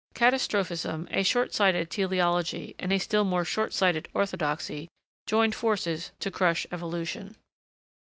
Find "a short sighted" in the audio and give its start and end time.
1.11-1.91